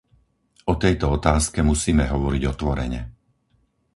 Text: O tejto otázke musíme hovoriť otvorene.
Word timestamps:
O 0.65 0.73
tejto 0.83 1.05
otázke 1.17 1.59
musíme 1.71 2.05
hovoriť 2.13 2.43
otvorene. 2.53 3.01